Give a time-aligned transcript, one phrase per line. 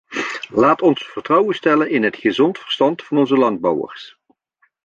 [0.49, 4.17] Laat ons vertrouwen stellen in het gezond verstand van onze landbouwers.